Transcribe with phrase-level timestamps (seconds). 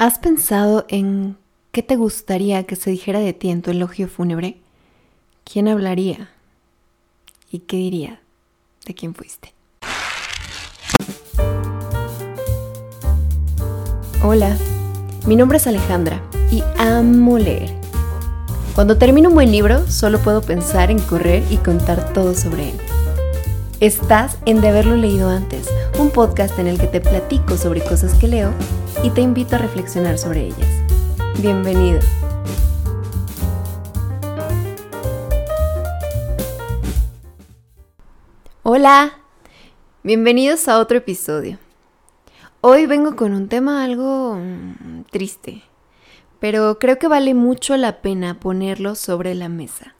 [0.00, 1.36] ¿Has pensado en
[1.72, 4.58] qué te gustaría que se dijera de ti en tu elogio fúnebre?
[5.42, 6.30] ¿Quién hablaría?
[7.50, 8.20] ¿Y qué diría
[8.86, 9.54] de quién fuiste?
[14.22, 14.56] Hola,
[15.26, 16.22] mi nombre es Alejandra
[16.52, 17.74] y amo leer.
[18.76, 22.76] Cuando termino un buen libro, solo puedo pensar en correr y contar todo sobre él.
[23.80, 25.68] Estás en De haberlo leído antes,
[25.98, 28.54] un podcast en el que te platico sobre cosas que leo
[29.02, 30.68] y te invito a reflexionar sobre ellas.
[31.40, 31.98] Bienvenido.
[38.62, 39.18] Hola,
[40.04, 41.58] bienvenidos a otro episodio.
[42.60, 45.64] Hoy vengo con un tema algo mm, triste,
[46.38, 49.96] pero creo que vale mucho la pena ponerlo sobre la mesa.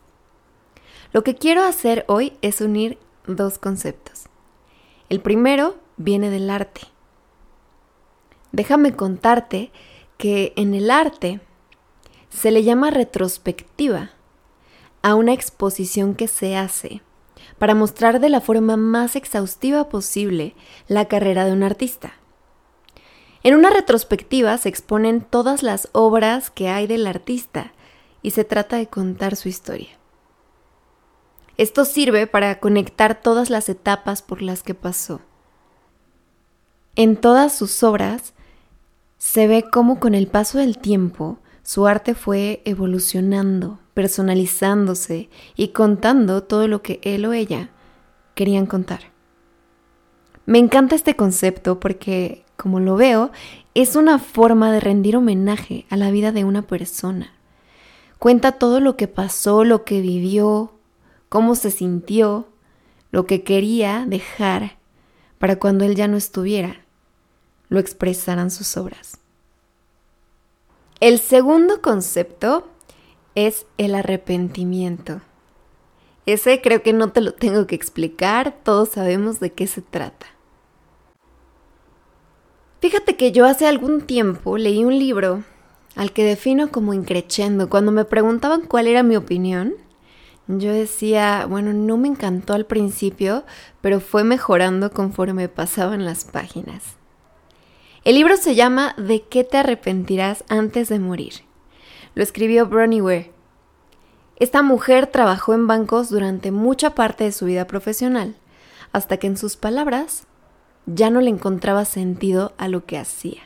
[1.12, 4.26] Lo que quiero hacer hoy es unir dos conceptos.
[5.08, 6.82] El primero viene del arte
[8.52, 9.70] Déjame contarte
[10.16, 11.40] que en el arte
[12.30, 14.10] se le llama retrospectiva
[15.02, 17.02] a una exposición que se hace
[17.58, 20.54] para mostrar de la forma más exhaustiva posible
[20.86, 22.14] la carrera de un artista.
[23.42, 27.72] En una retrospectiva se exponen todas las obras que hay del artista
[28.22, 29.90] y se trata de contar su historia.
[31.56, 35.20] Esto sirve para conectar todas las etapas por las que pasó.
[36.98, 38.34] En todas sus obras
[39.18, 46.42] se ve cómo con el paso del tiempo su arte fue evolucionando, personalizándose y contando
[46.42, 47.70] todo lo que él o ella
[48.34, 49.12] querían contar.
[50.44, 53.30] Me encanta este concepto porque, como lo veo,
[53.74, 57.32] es una forma de rendir homenaje a la vida de una persona.
[58.18, 60.72] Cuenta todo lo que pasó, lo que vivió,
[61.28, 62.48] cómo se sintió,
[63.12, 64.78] lo que quería dejar
[65.38, 66.87] para cuando él ya no estuviera
[67.68, 69.18] lo expresarán sus obras.
[71.00, 72.68] El segundo concepto
[73.34, 75.20] es el arrepentimiento.
[76.26, 80.26] Ese creo que no te lo tengo que explicar, todos sabemos de qué se trata.
[82.80, 85.44] Fíjate que yo hace algún tiempo leí un libro
[85.96, 87.68] al que defino como increchendo.
[87.68, 89.74] Cuando me preguntaban cuál era mi opinión,
[90.46, 93.44] yo decía, bueno, no me encantó al principio,
[93.80, 96.96] pero fue mejorando conforme pasaban las páginas.
[98.08, 101.42] El libro se llama ¿De qué te arrepentirás antes de morir?
[102.14, 103.32] Lo escribió Bronnie Ware.
[104.38, 108.34] Esta mujer trabajó en bancos durante mucha parte de su vida profesional,
[108.92, 110.26] hasta que en sus palabras
[110.86, 113.42] ya no le encontraba sentido a lo que hacía.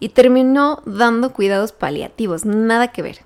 [0.00, 3.18] Y terminó dando cuidados paliativos, nada que ver.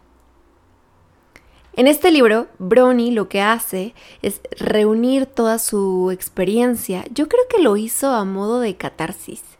[1.74, 7.04] En este libro, Bronnie lo que hace es reunir toda su experiencia.
[7.14, 9.57] Yo creo que lo hizo a modo de catarsis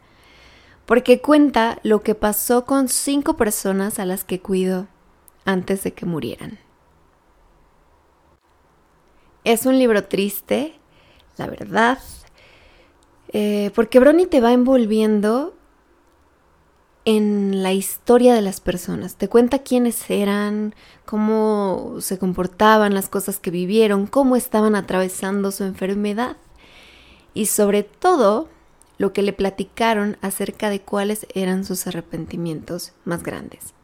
[0.88, 4.86] porque cuenta lo que pasó con cinco personas a las que cuidó
[5.44, 6.58] antes de que murieran.
[9.44, 10.80] Es un libro triste,
[11.36, 11.98] la verdad,
[13.34, 15.54] eh, porque Bronnie te va envolviendo
[17.04, 19.16] en la historia de las personas.
[19.16, 20.74] Te cuenta quiénes eran,
[21.04, 26.38] cómo se comportaban, las cosas que vivieron, cómo estaban atravesando su enfermedad.
[27.34, 28.48] Y sobre todo,
[28.98, 33.74] lo que le platicaron acerca de cuáles eran sus arrepentimientos más grandes.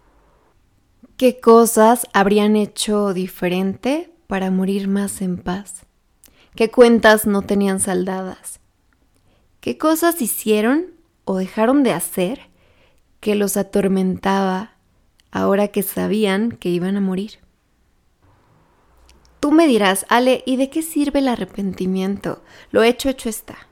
[1.17, 5.87] ¿Qué cosas habrían hecho diferente para morir más en paz?
[6.57, 8.61] ¿Qué cuentas no tenían saldadas?
[9.61, 10.87] ¿Qué cosas hicieron
[11.25, 12.41] o dejaron de hacer
[13.21, 14.73] que los atormentaba
[15.31, 17.39] ahora que sabían que iban a morir?
[19.39, 22.43] Tú me dirás, Ale, ¿y de qué sirve el arrepentimiento?
[22.71, 23.69] Lo hecho, hecho está.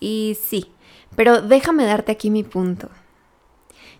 [0.00, 0.72] Y sí,
[1.16, 2.90] pero déjame darte aquí mi punto.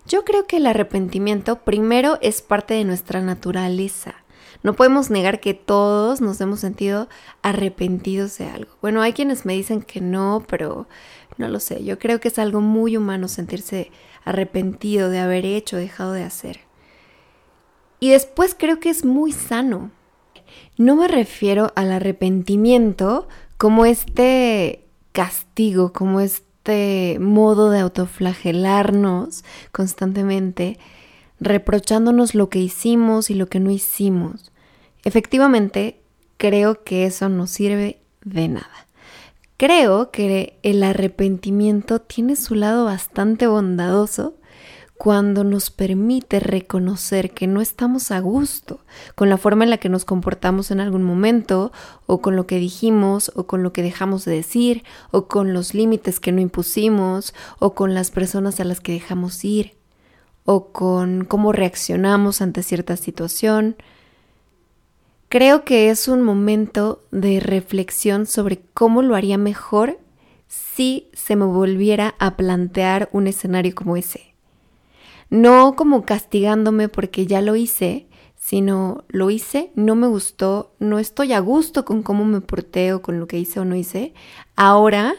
[0.07, 4.15] Yo creo que el arrepentimiento primero es parte de nuestra naturaleza.
[4.63, 7.07] No podemos negar que todos nos hemos sentido
[7.41, 8.71] arrepentidos de algo.
[8.81, 10.87] Bueno, hay quienes me dicen que no, pero
[11.37, 11.83] no lo sé.
[11.83, 13.91] Yo creo que es algo muy humano sentirse
[14.25, 16.61] arrepentido de haber hecho, dejado de hacer.
[17.99, 19.91] Y después creo que es muy sano.
[20.77, 23.27] No me refiero al arrepentimiento
[23.57, 30.77] como este castigo, como este modo de autoflagelarnos constantemente,
[31.39, 34.51] reprochándonos lo que hicimos y lo que no hicimos.
[35.03, 36.01] Efectivamente,
[36.37, 38.87] creo que eso no sirve de nada.
[39.57, 44.35] Creo que el arrepentimiento tiene su lado bastante bondadoso
[44.99, 48.81] cuando nos permite reconocer que no estamos a gusto
[49.15, 51.71] con la forma en la que nos comportamos en algún momento,
[52.05, 55.73] o con lo que dijimos, o con lo que dejamos de decir, o con los
[55.73, 59.77] límites que no impusimos, o con las personas a las que dejamos ir,
[60.43, 63.77] o con cómo reaccionamos ante cierta situación.
[65.29, 69.97] Creo que es un momento de reflexión sobre cómo lo haría mejor
[70.49, 74.29] si se me volviera a plantear un escenario como ese
[75.29, 81.33] no como castigándome porque ya lo hice, sino lo hice, no me gustó, no estoy
[81.33, 84.13] a gusto con cómo me porté o con lo que hice o no hice.
[84.55, 85.13] Ahora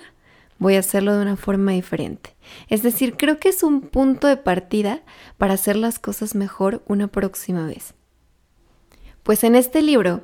[0.58, 2.34] voy a hacerlo de una forma diferente.
[2.68, 5.02] Es decir, creo que es un punto de partida
[5.38, 7.94] para hacer las cosas mejor una próxima vez.
[9.22, 10.22] Pues en este libro,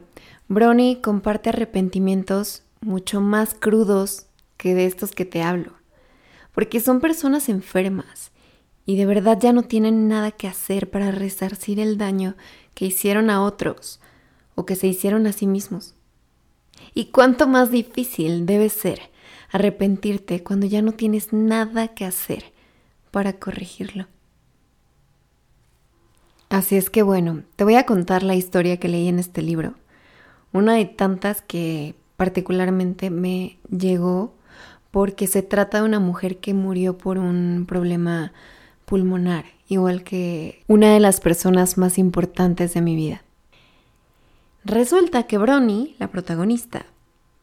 [0.49, 5.73] Brony comparte arrepentimientos mucho más crudos que de estos que te hablo,
[6.53, 8.33] porque son personas enfermas
[8.87, 12.37] y de verdad ya no tienen nada que hacer para resarcir el daño
[12.73, 14.01] que hicieron a otros
[14.55, 15.95] o que se hicieron a sí mismos.
[16.95, 19.11] Y cuánto más difícil debe ser
[19.51, 22.53] arrepentirte cuando ya no tienes nada que hacer
[23.11, 24.07] para corregirlo.
[26.49, 29.75] Así es que bueno, te voy a contar la historia que leí en este libro,
[30.53, 34.35] una de tantas que particularmente me llegó
[34.93, 38.33] porque se trata de una mujer que murió por un problema
[38.87, 43.23] pulmonar, igual que una de las personas más importantes de mi vida.
[44.65, 46.87] Resulta que Bronnie, la protagonista,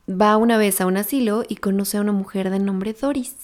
[0.09, 3.35] va una vez a un asilo y conoce a una mujer de nombre Doris.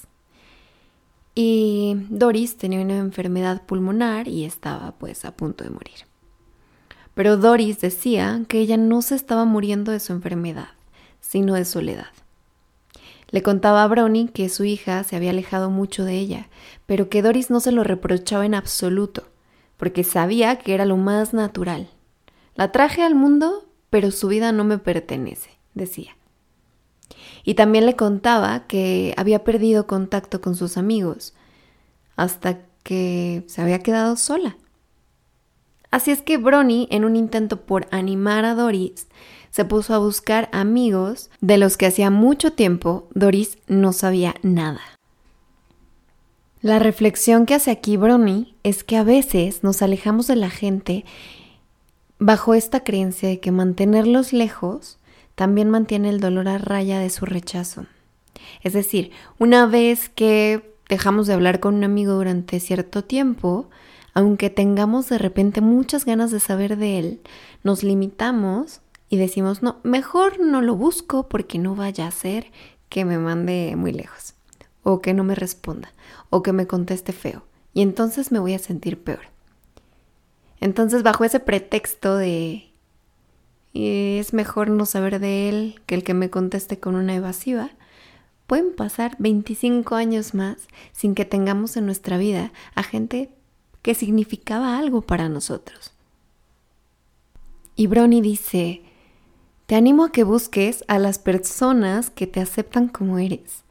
[1.36, 6.08] Y Doris tenía una enfermedad pulmonar y estaba pues a punto de morir.
[7.14, 10.70] Pero Doris decía que ella no se estaba muriendo de su enfermedad,
[11.22, 12.08] sino de soledad.
[13.32, 16.50] Le contaba a Brownie que su hija se había alejado mucho de ella,
[16.86, 19.28] pero que Doris no se lo reprochaba en absoluto,
[19.78, 21.90] porque sabía que era lo más natural.
[22.56, 26.18] La traje al mundo, pero su vida no me pertenece, decía.
[27.44, 31.34] Y también le contaba que había perdido contacto con sus amigos,
[32.16, 34.58] hasta que se había quedado sola.
[35.92, 39.08] Así es que Brony, en un intento por animar a Doris,
[39.50, 44.82] se puso a buscar amigos de los que hacía mucho tiempo Doris no sabía nada.
[46.62, 51.06] La reflexión que hace aquí Brony es que a veces nos alejamos de la gente
[52.20, 54.98] bajo esta creencia de que mantenerlos lejos
[55.36, 57.86] también mantiene el dolor a raya de su rechazo.
[58.62, 63.70] Es decir, una vez que dejamos de hablar con un amigo durante cierto tiempo,
[64.14, 67.22] aunque tengamos de repente muchas ganas de saber de él,
[67.64, 72.52] nos limitamos y decimos, no, mejor no lo busco porque no vaya a ser
[72.90, 74.36] que me mande muy lejos,
[74.84, 75.92] o que no me responda,
[76.30, 79.22] o que me conteste feo, y entonces me voy a sentir peor.
[80.62, 82.70] Entonces, bajo ese pretexto de
[83.74, 87.70] es mejor no saber de él que el que me conteste con una evasiva,
[88.48, 93.30] pueden pasar 25 años más sin que tengamos en nuestra vida a gente
[93.82, 95.94] que significaba algo para nosotros.
[97.76, 98.82] Y Brony dice,
[99.70, 103.66] te animo a que busques a las personas que te aceptan como eres,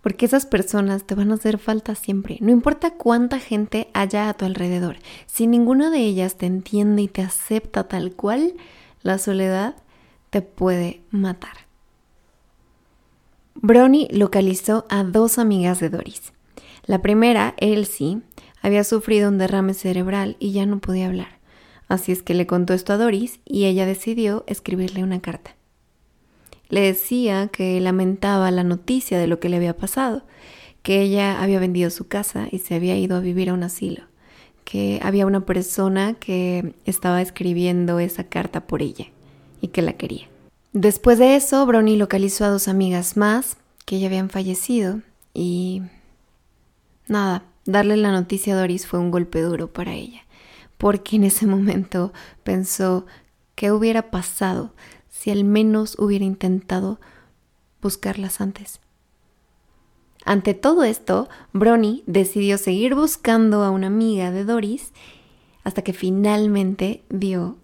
[0.00, 4.32] porque esas personas te van a hacer falta siempre, no importa cuánta gente haya a
[4.32, 4.96] tu alrededor,
[5.26, 8.54] si ninguna de ellas te entiende y te acepta tal cual,
[9.02, 9.74] la soledad
[10.30, 11.66] te puede matar.
[13.54, 16.32] Brony localizó a dos amigas de Doris.
[16.86, 18.22] La primera, Elsie,
[18.62, 21.41] había sufrido un derrame cerebral y ya no podía hablar.
[21.92, 25.56] Así es que le contó esto a Doris y ella decidió escribirle una carta.
[26.70, 30.22] Le decía que lamentaba la noticia de lo que le había pasado,
[30.82, 34.04] que ella había vendido su casa y se había ido a vivir a un asilo,
[34.64, 39.08] que había una persona que estaba escribiendo esa carta por ella
[39.60, 40.28] y que la quería.
[40.72, 45.02] Después de eso, Brony localizó a dos amigas más que ya habían fallecido
[45.34, 45.82] y
[47.06, 50.21] nada, darle la noticia a Doris fue un golpe duro para ella
[50.82, 52.12] porque en ese momento
[52.42, 53.06] pensó
[53.54, 54.72] qué hubiera pasado
[55.08, 56.98] si al menos hubiera intentado
[57.80, 58.80] buscarlas antes.
[60.24, 64.92] Ante todo esto, Brony decidió seguir buscando a una amiga de Doris
[65.62, 67.58] hasta que finalmente dio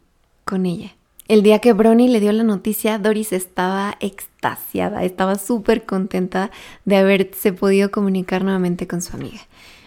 [0.44, 0.94] con ella.
[1.26, 6.52] El día que Brony le dio la noticia, Doris estaba extasiada, estaba súper contenta
[6.84, 9.40] de haberse podido comunicar nuevamente con su amiga.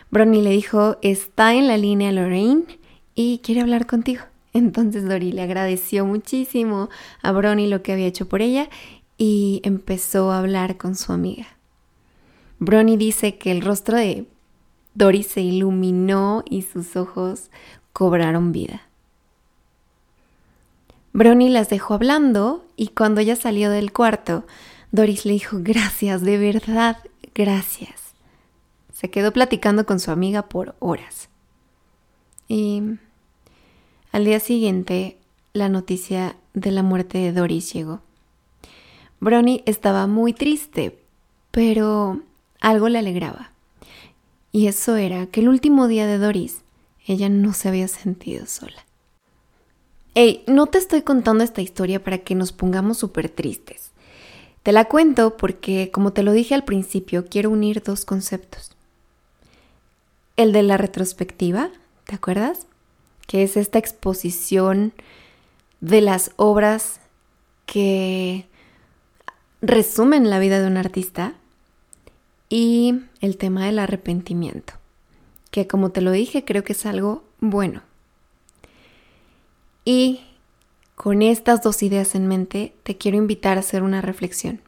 [0.09, 2.80] Brony le dijo, está en la línea Lorraine,
[3.43, 4.23] quiere hablar contigo.
[4.53, 6.89] Entonces Dori le agradeció muchísimo
[7.21, 8.69] a Brony lo que había hecho por ella
[9.17, 11.47] y empezó a hablar con su amiga.
[12.59, 14.25] Brony dice que el rostro de
[14.93, 17.49] Doris se iluminó y sus ojos
[17.93, 18.81] cobraron vida.
[21.13, 24.45] Brony las dejó hablando y cuando ella salió del cuarto,
[24.91, 26.97] Doris le dijo, gracias, de verdad,
[27.33, 28.13] gracias.
[28.93, 31.29] Se quedó platicando con su amiga por horas.
[32.47, 32.83] Y
[34.11, 35.17] al día siguiente,
[35.53, 38.01] la noticia de la muerte de Doris llegó.
[39.19, 40.97] Brony estaba muy triste,
[41.51, 42.21] pero
[42.59, 43.51] algo le alegraba.
[44.51, 46.61] Y eso era que el último día de Doris,
[47.05, 48.85] ella no se había sentido sola.
[50.13, 53.91] Hey, no te estoy contando esta historia para que nos pongamos súper tristes.
[54.63, 58.75] Te la cuento porque, como te lo dije al principio, quiero unir dos conceptos.
[60.35, 61.69] El de la retrospectiva,
[62.05, 62.67] ¿te acuerdas?
[63.27, 64.93] Que es esta exposición
[65.79, 66.99] de las obras
[67.65, 68.45] que
[69.61, 71.35] resumen la vida de un artista.
[72.49, 74.73] Y el tema del arrepentimiento,
[75.51, 77.81] que como te lo dije, creo que es algo bueno.
[79.85, 80.21] Y
[80.95, 84.61] con estas dos ideas en mente, te quiero invitar a hacer una reflexión.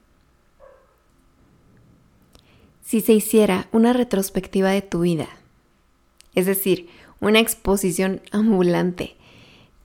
[2.84, 5.28] Si se hiciera una retrospectiva de tu vida,
[6.36, 6.90] es decir,
[7.24, 9.16] una exposición ambulante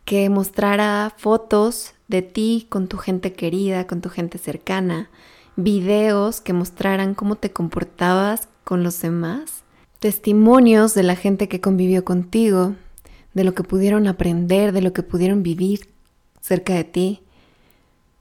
[0.04, 5.08] que mostrara fotos de ti con tu gente querida, con tu gente cercana,
[5.56, 9.62] videos que mostraran cómo te comportabas con los demás,
[10.00, 12.74] testimonios de la gente que convivió contigo,
[13.34, 15.88] de lo que pudieron aprender, de lo que pudieron vivir
[16.40, 17.22] cerca de ti,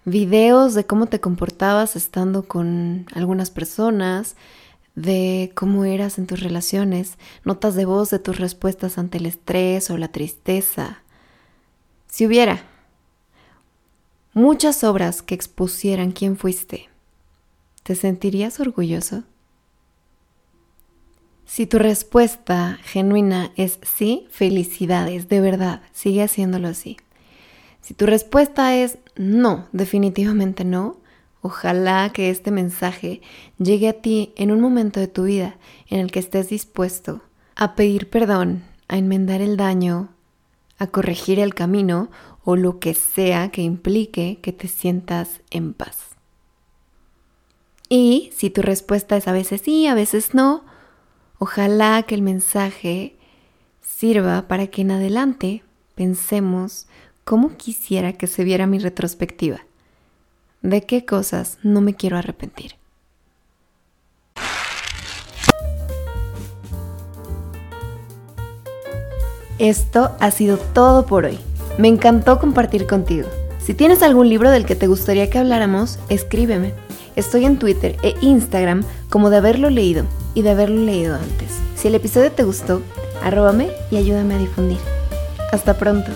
[0.05, 4.36] videos de cómo te comportabas estando con algunas personas,
[4.98, 9.92] de cómo eras en tus relaciones, notas de voz de tus respuestas ante el estrés
[9.92, 11.04] o la tristeza.
[12.08, 12.63] Si hubiera
[14.34, 16.89] muchas obras que expusieran quién fuiste,
[17.84, 19.24] ¿te sentirías orgulloso?
[21.46, 26.98] Si tu respuesta genuina es sí, felicidades, de verdad, sigue haciéndolo así.
[27.82, 30.98] Si tu respuesta es no, definitivamente no,
[31.41, 33.22] ojalá que este mensaje
[33.58, 37.22] llegue a ti en un momento de tu vida en el que estés dispuesto
[37.56, 40.10] a pedir perdón, a enmendar el daño,
[40.77, 42.10] a corregir el camino
[42.44, 45.98] o lo que sea que implique que te sientas en paz.
[47.89, 50.63] Y si tu respuesta es a veces sí, a veces no,
[51.39, 53.15] Ojalá que el mensaje
[53.82, 55.63] sirva para que en adelante
[55.94, 56.88] pensemos
[57.24, 59.66] cómo quisiera que se viera mi retrospectiva.
[60.67, 62.74] ¿De qué cosas no me quiero arrepentir?
[69.59, 71.39] Esto ha sido todo por hoy.
[71.77, 73.29] Me encantó compartir contigo.
[73.59, 76.74] Si tienes algún libro del que te gustaría que habláramos, escríbeme.
[77.15, 81.47] Estoy en Twitter e Instagram como de haberlo leído y de haberlo leído antes.
[81.77, 82.81] Si el episodio te gustó,
[83.24, 84.79] arróbame y ayúdame a difundir.
[85.53, 86.12] Hasta pronto.